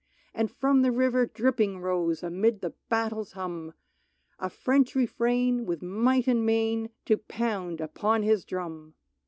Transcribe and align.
And 0.33 0.49
from 0.49 0.81
the 0.81 0.91
river 0.91 1.27
dripping 1.27 1.77
rose 1.79 2.23
Amid 2.23 2.61
the 2.61 2.73
battle's 2.89 3.33
hum, 3.33 3.73
A 4.39 4.49
French 4.49 4.95
refrain, 4.95 5.67
with 5.67 5.83
might 5.83 6.25
and 6.27 6.43
main, 6.43 6.89
To 7.05 7.17
pound 7.17 7.79
upon 7.79 8.23
his 8.23 8.43
drum. 8.43 8.95